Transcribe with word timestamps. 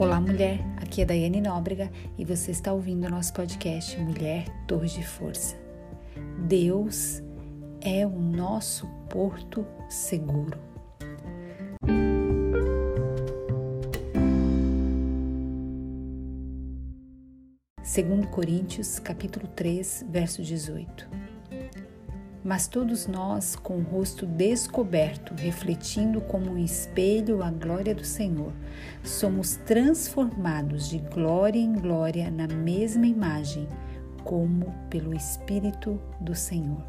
Olá, 0.00 0.20
mulher. 0.20 0.60
Aqui 0.76 1.02
é 1.02 1.04
Daiane 1.04 1.40
Nóbrega 1.40 1.90
e 2.16 2.24
você 2.24 2.52
está 2.52 2.72
ouvindo 2.72 3.08
o 3.08 3.10
nosso 3.10 3.32
podcast 3.32 3.98
Mulher 3.98 4.44
Torre 4.64 4.88
de 4.88 5.04
Força. 5.04 5.56
Deus 6.46 7.20
é 7.80 8.06
o 8.06 8.10
nosso 8.10 8.86
porto 9.10 9.66
seguro. 9.88 10.56
Segundo 17.82 18.28
Coríntios, 18.28 19.00
capítulo 19.00 19.48
3, 19.48 20.06
verso 20.08 20.44
18 20.44 21.37
mas 22.48 22.66
todos 22.66 23.06
nós, 23.06 23.54
com 23.54 23.76
o 23.76 23.82
rosto 23.82 24.24
descoberto, 24.24 25.34
refletindo 25.34 26.18
como 26.22 26.52
um 26.52 26.56
espelho 26.56 27.42
a 27.42 27.50
glória 27.50 27.94
do 27.94 28.06
Senhor, 28.06 28.54
somos 29.04 29.56
transformados 29.66 30.88
de 30.88 30.96
glória 30.98 31.60
em 31.60 31.74
glória 31.74 32.30
na 32.30 32.48
mesma 32.48 33.06
imagem, 33.06 33.68
como 34.24 34.74
pelo 34.88 35.14
Espírito 35.14 36.00
do 36.22 36.34
Senhor. 36.34 36.82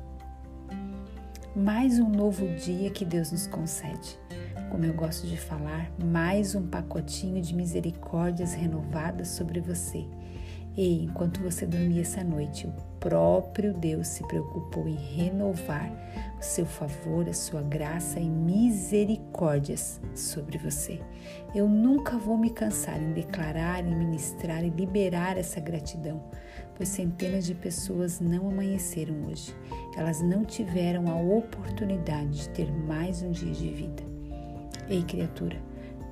Mais 1.53 1.99
um 1.99 2.07
novo 2.07 2.47
dia 2.55 2.89
que 2.89 3.03
Deus 3.03 3.33
nos 3.33 3.45
concede. 3.45 4.17
Como 4.71 4.85
eu 4.85 4.94
gosto 4.94 5.27
de 5.27 5.35
falar, 5.35 5.91
mais 6.02 6.55
um 6.55 6.66
pacotinho 6.67 7.41
de 7.41 7.53
misericórdias 7.53 8.53
renovadas 8.53 9.27
sobre 9.27 9.59
você 9.59 10.07
e 10.77 11.03
enquanto 11.03 11.41
você 11.41 11.65
dormia 11.65 12.01
essa 12.01 12.23
noite, 12.23 12.67
o 12.67 12.73
próprio 12.99 13.73
Deus 13.73 14.07
se 14.07 14.25
preocupou 14.27 14.87
em 14.87 14.95
renovar 14.95 15.91
o 16.39 16.43
seu 16.43 16.65
favor, 16.65 17.27
a 17.27 17.33
sua 17.33 17.61
graça 17.61 18.19
e 18.19 18.29
misericórdias 18.29 19.99
sobre 20.15 20.57
você. 20.57 21.01
Eu 21.53 21.67
nunca 21.67 22.17
vou 22.17 22.37
me 22.37 22.49
cansar 22.49 23.01
em 23.01 23.13
declarar, 23.13 23.83
em 23.83 23.95
ministrar 23.95 24.63
e 24.63 24.69
liberar 24.69 25.38
essa 25.38 25.59
gratidão, 25.59 26.23
pois 26.75 26.89
centenas 26.89 27.45
de 27.45 27.55
pessoas 27.55 28.19
não 28.19 28.49
amanheceram 28.49 29.16
hoje. 29.27 29.55
Elas 29.97 30.22
não 30.22 30.45
tiveram 30.45 31.09
a 31.09 31.16
oportunidade 31.16 32.44
de 32.44 32.49
ter 32.49 32.72
mais 32.72 33.22
um 33.22 33.31
dia 33.31 33.51
de 33.51 33.69
vida. 33.69 34.03
Ei, 34.88 35.03
criatura, 35.03 35.57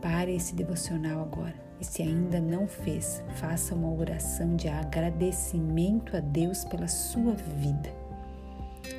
pare 0.02 0.36
esse 0.36 0.54
devocional 0.56 1.22
agora 1.22 1.67
e 1.80 1.86
se 1.86 2.02
ainda 2.02 2.40
não 2.40 2.68
fez, 2.68 3.24
faça 3.36 3.76
uma 3.76 3.92
oração 3.92 4.56
de 4.56 4.68
agradecimento 4.68 6.16
a 6.18 6.20
Deus 6.20 6.66
pela 6.66 6.88
sua 6.88 7.34
vida. 7.34 7.97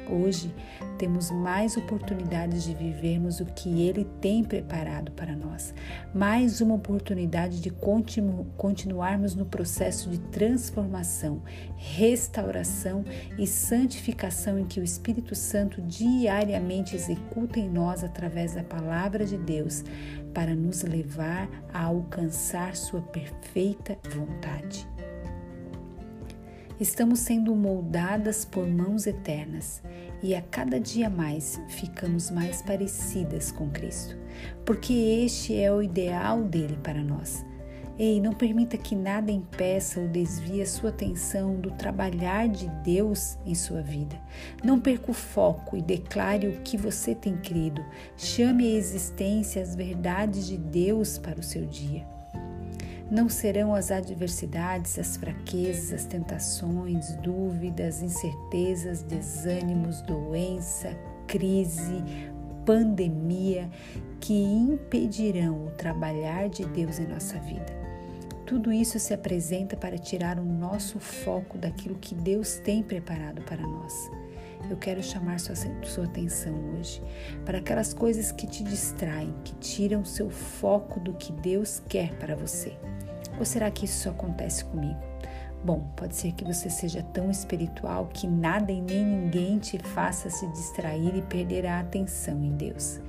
Hoje 0.08 0.54
temos 0.98 1.30
mais 1.30 1.76
oportunidades 1.76 2.64
de 2.64 2.74
vivermos 2.74 3.40
o 3.40 3.44
que 3.44 3.82
Ele 3.82 4.04
tem 4.20 4.42
preparado 4.42 5.12
para 5.12 5.36
nós, 5.36 5.74
mais 6.14 6.60
uma 6.60 6.74
oportunidade 6.74 7.60
de 7.60 7.70
continu 7.70 8.46
continuarmos 8.56 9.34
no 9.34 9.46
processo 9.46 10.10
de 10.10 10.18
transformação, 10.18 11.42
restauração 11.76 13.04
e 13.38 13.46
santificação 13.46 14.58
em 14.58 14.64
que 14.64 14.80
o 14.80 14.84
Espírito 14.84 15.34
Santo 15.34 15.80
diariamente 15.82 16.96
executa 16.96 17.60
em 17.60 17.68
nós 17.68 18.02
através 18.02 18.54
da 18.54 18.64
palavra 18.64 19.24
de 19.24 19.36
Deus 19.36 19.84
para 20.34 20.54
nos 20.54 20.82
levar 20.82 21.48
a 21.72 21.84
alcançar 21.84 22.74
Sua 22.74 23.02
perfeita 23.02 23.98
vontade. 24.14 24.97
Estamos 26.80 27.18
sendo 27.18 27.56
moldadas 27.56 28.44
por 28.44 28.64
mãos 28.64 29.04
eternas 29.04 29.82
e 30.22 30.32
a 30.32 30.40
cada 30.40 30.78
dia 30.78 31.10
mais 31.10 31.60
ficamos 31.68 32.30
mais 32.30 32.62
parecidas 32.62 33.50
com 33.50 33.68
Cristo, 33.68 34.16
porque 34.64 34.92
este 34.92 35.60
é 35.60 35.72
o 35.72 35.82
ideal 35.82 36.44
dele 36.44 36.78
para 36.80 37.02
nós. 37.02 37.44
Ei, 37.98 38.20
não 38.20 38.32
permita 38.32 38.76
que 38.76 38.94
nada 38.94 39.32
impeça 39.32 39.98
ou 39.98 40.06
desvie 40.06 40.62
a 40.62 40.66
sua 40.66 40.90
atenção 40.90 41.56
do 41.56 41.72
trabalhar 41.72 42.46
de 42.46 42.68
Deus 42.84 43.36
em 43.44 43.56
sua 43.56 43.82
vida. 43.82 44.16
Não 44.62 44.78
perca 44.78 45.10
o 45.10 45.14
foco 45.14 45.76
e 45.76 45.82
declare 45.82 46.46
o 46.46 46.60
que 46.60 46.76
você 46.76 47.12
tem 47.12 47.36
crido. 47.38 47.84
Chame 48.16 48.72
à 48.72 48.76
existência 48.76 49.60
as 49.60 49.74
verdades 49.74 50.46
de 50.46 50.56
Deus 50.56 51.18
para 51.18 51.40
o 51.40 51.42
seu 51.42 51.66
dia. 51.66 52.06
Não 53.10 53.26
serão 53.26 53.74
as 53.74 53.90
adversidades, 53.90 54.98
as 54.98 55.16
fraquezas, 55.16 55.92
as 55.94 56.04
tentações, 56.04 57.16
dúvidas, 57.16 58.02
incertezas, 58.02 59.02
desânimos, 59.02 60.02
doença, 60.02 60.94
crise, 61.26 62.04
pandemia 62.66 63.70
que 64.20 64.34
impedirão 64.34 65.68
o 65.68 65.70
trabalhar 65.70 66.50
de 66.50 66.66
Deus 66.66 66.98
em 66.98 67.06
nossa 67.06 67.38
vida. 67.38 67.78
Tudo 68.44 68.70
isso 68.70 68.98
se 68.98 69.14
apresenta 69.14 69.74
para 69.74 69.96
tirar 69.96 70.38
o 70.38 70.44
nosso 70.44 71.00
foco 71.00 71.56
daquilo 71.56 71.98
que 71.98 72.14
Deus 72.14 72.56
tem 72.56 72.82
preparado 72.82 73.40
para 73.42 73.66
nós. 73.66 74.10
Eu 74.68 74.76
quero 74.76 75.02
chamar 75.02 75.40
sua, 75.40 75.54
sua 75.84 76.04
atenção 76.04 76.54
hoje 76.74 77.02
para 77.46 77.58
aquelas 77.58 77.94
coisas 77.94 78.32
que 78.32 78.46
te 78.46 78.62
distraem, 78.62 79.34
que 79.44 79.54
tiram 79.54 80.04
seu 80.04 80.28
foco 80.28 81.00
do 81.00 81.14
que 81.14 81.32
Deus 81.32 81.82
quer 81.88 82.14
para 82.18 82.36
você. 82.36 82.76
Ou 83.38 83.44
será 83.44 83.70
que 83.70 83.84
isso 83.84 84.04
só 84.04 84.10
acontece 84.10 84.64
comigo? 84.64 84.98
Bom, 85.64 85.90
pode 85.96 86.14
ser 86.14 86.32
que 86.32 86.44
você 86.44 86.70
seja 86.70 87.02
tão 87.02 87.30
espiritual 87.30 88.06
que 88.06 88.26
nada 88.26 88.70
e 88.70 88.80
nem 88.80 89.04
ninguém 89.04 89.58
te 89.58 89.78
faça 89.78 90.30
se 90.30 90.46
distrair 90.52 91.16
e 91.16 91.22
perder 91.22 91.66
a 91.66 91.80
atenção 91.80 92.42
em 92.44 92.56
Deus. 92.56 93.00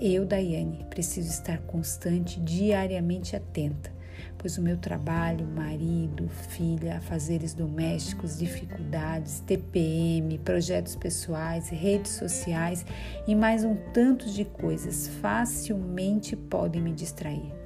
Eu, 0.00 0.26
Daiane, 0.26 0.84
preciso 0.90 1.30
estar 1.30 1.58
constante, 1.58 2.40
diariamente 2.40 3.36
atenta, 3.36 3.92
pois 4.36 4.58
o 4.58 4.62
meu 4.62 4.76
trabalho, 4.76 5.46
marido, 5.46 6.28
filha, 6.28 6.96
afazeres 6.96 7.54
domésticos, 7.54 8.38
dificuldades, 8.38 9.38
TPM, 9.46 10.36
projetos 10.38 10.96
pessoais, 10.96 11.68
redes 11.68 12.10
sociais 12.12 12.84
e 13.26 13.36
mais 13.36 13.64
um 13.64 13.76
tanto 13.92 14.28
de 14.30 14.44
coisas 14.44 15.06
facilmente 15.06 16.34
podem 16.34 16.82
me 16.82 16.92
distrair. 16.92 17.63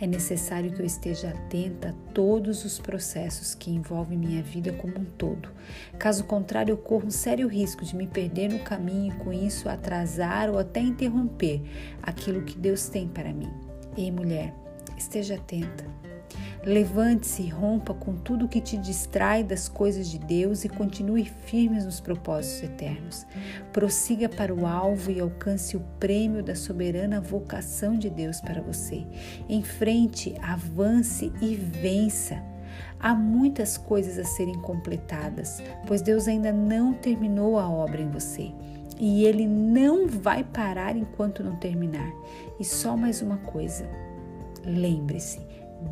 É 0.00 0.06
necessário 0.06 0.72
que 0.72 0.80
eu 0.80 0.86
esteja 0.86 1.28
atenta 1.30 1.90
a 1.90 2.12
todos 2.12 2.64
os 2.64 2.78
processos 2.78 3.54
que 3.54 3.70
envolvem 3.70 4.18
minha 4.18 4.42
vida 4.42 4.72
como 4.72 4.98
um 4.98 5.04
todo. 5.04 5.50
Caso 5.98 6.24
contrário, 6.24 6.72
eu 6.72 6.76
corro 6.76 7.06
um 7.06 7.10
sério 7.10 7.46
risco 7.46 7.84
de 7.84 7.94
me 7.94 8.06
perder 8.06 8.48
no 8.50 8.58
caminho 8.58 9.14
e 9.14 9.16
com 9.18 9.32
isso 9.32 9.68
atrasar 9.68 10.50
ou 10.50 10.58
até 10.58 10.80
interromper 10.80 11.62
aquilo 12.02 12.42
que 12.42 12.58
Deus 12.58 12.88
tem 12.88 13.06
para 13.06 13.32
mim. 13.32 13.50
Ei, 13.96 14.10
mulher, 14.10 14.52
esteja 14.98 15.36
atenta. 15.36 15.84
Levante-se 16.64 17.42
e 17.42 17.48
rompa 17.50 17.92
com 17.92 18.14
tudo 18.14 18.48
que 18.48 18.60
te 18.60 18.78
distrai 18.78 19.44
das 19.44 19.68
coisas 19.68 20.08
de 20.08 20.18
Deus 20.18 20.64
e 20.64 20.68
continue 20.68 21.24
firmes 21.24 21.84
nos 21.84 22.00
propósitos 22.00 22.62
eternos. 22.62 23.26
Prossiga 23.70 24.30
para 24.30 24.54
o 24.54 24.66
alvo 24.66 25.10
e 25.10 25.20
alcance 25.20 25.76
o 25.76 25.80
prêmio 26.00 26.42
da 26.42 26.54
soberana 26.54 27.20
vocação 27.20 27.98
de 27.98 28.08
Deus 28.08 28.40
para 28.40 28.62
você. 28.62 29.06
Enfrente, 29.46 30.34
avance 30.40 31.30
e 31.42 31.54
vença. 31.54 32.42
Há 32.98 33.14
muitas 33.14 33.76
coisas 33.76 34.18
a 34.18 34.24
serem 34.24 34.58
completadas, 34.60 35.62
pois 35.86 36.00
Deus 36.00 36.26
ainda 36.26 36.50
não 36.50 36.94
terminou 36.94 37.58
a 37.58 37.68
obra 37.68 38.00
em 38.00 38.08
você. 38.08 38.50
E 38.98 39.24
Ele 39.24 39.46
não 39.46 40.08
vai 40.08 40.42
parar 40.42 40.96
enquanto 40.96 41.44
não 41.44 41.56
terminar. 41.56 42.10
E 42.58 42.64
só 42.64 42.96
mais 42.96 43.20
uma 43.20 43.36
coisa: 43.36 43.86
lembre-se, 44.64 45.40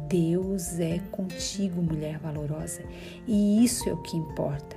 Deus 0.08 0.78
é 0.78 0.98
contigo, 1.10 1.82
mulher 1.82 2.18
valorosa, 2.18 2.82
e 3.26 3.64
isso 3.64 3.88
é 3.88 3.92
o 3.92 4.02
que 4.02 4.16
importa. 4.16 4.76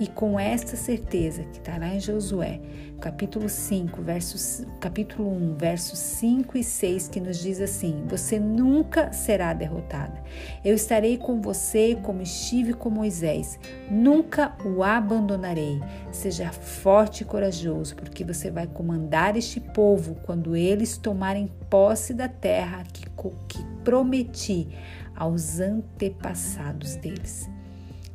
E 0.00 0.06
com 0.06 0.38
esta 0.40 0.76
certeza 0.76 1.42
que 1.44 1.58
está 1.58 1.76
lá 1.76 1.94
em 1.94 2.00
Josué, 2.00 2.60
capítulo 3.00 3.48
5, 3.48 4.00
versos, 4.02 4.64
capítulo 4.78 5.30
1, 5.30 5.56
versos 5.56 5.98
5 5.98 6.56
e 6.56 6.64
6, 6.64 7.08
que 7.08 7.20
nos 7.20 7.38
diz 7.38 7.60
assim: 7.60 8.04
Você 8.06 8.38
nunca 8.38 9.12
será 9.12 9.52
derrotada. 9.52 10.22
Eu 10.64 10.74
estarei 10.74 11.18
com 11.18 11.40
você 11.40 11.98
como 12.02 12.22
estive 12.22 12.72
com 12.72 12.88
Moisés. 12.88 13.58
Nunca 13.90 14.56
o 14.64 14.82
abandonarei. 14.82 15.80
Seja 16.10 16.50
forte 16.50 17.22
e 17.22 17.26
corajoso, 17.26 17.94
porque 17.96 18.24
você 18.24 18.50
vai 18.50 18.66
comandar 18.66 19.36
este 19.36 19.60
povo 19.60 20.16
quando 20.22 20.56
eles 20.56 20.96
tomarem 20.96 21.50
posse 21.68 22.14
da 22.14 22.28
terra 22.28 22.84
que, 22.92 23.04
que 23.48 23.69
prometi 23.84 24.68
aos 25.14 25.60
antepassados 25.60 26.96
deles. 26.96 27.48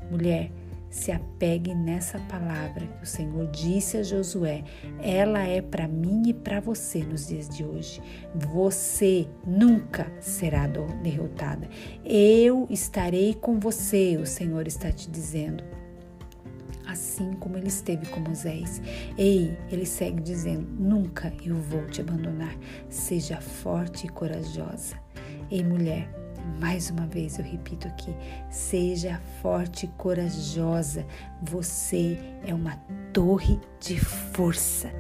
Mulher, 0.10 0.52
se 0.96 1.12
apegue 1.12 1.76
nessa 1.76 2.18
palavra 2.20 2.88
que 2.88 3.04
o 3.04 3.06
Senhor 3.06 3.48
disse 3.48 3.98
a 3.98 4.04
Josué. 4.04 4.64
Ela 5.02 5.44
é 5.44 5.62
para 5.62 5.90
mim 5.90 6.24
e 6.28 6.34
para 6.34 6.62
você 6.62 7.04
nos 7.04 7.28
dias 7.28 7.50
de 7.50 7.66
hoje. 7.66 8.02
Você 8.34 9.28
nunca 9.46 10.10
será 10.22 10.68
derrotada. 11.04 11.68
Eu 12.04 12.66
estarei 12.70 13.34
com 13.34 13.60
você, 13.60 14.18
o 14.18 14.26
Senhor 14.26 14.68
está 14.68 14.90
te 14.90 15.12
dizendo. 15.12 15.66
Assim 16.88 17.34
como 17.34 17.58
ele 17.58 17.68
esteve 17.68 18.06
com 18.06 18.22
Moisés. 18.22 18.82
Ei, 19.18 19.58
ele 19.70 19.86
segue 19.86 20.22
dizendo: 20.22 20.66
Nunca 20.80 21.34
eu 21.44 21.56
vou 21.56 21.86
te 21.88 22.00
abandonar. 22.00 22.56
Seja 22.88 23.42
forte 23.42 24.06
e 24.06 24.10
corajosa. 24.10 25.05
Ei, 25.52 25.64
mulher, 25.64 26.10
mais 26.60 26.90
uma 26.90 27.06
vez 27.06 27.38
eu 27.38 27.46
repito 27.46 27.88
aqui: 27.88 28.14
seja 28.50 29.22
forte 29.42 29.86
e 29.86 29.90
corajosa. 29.90 31.06
Você 31.42 32.18
é 32.46 32.54
uma 32.54 32.78
torre 33.14 33.60
de 33.80 34.00
força. 34.00 34.92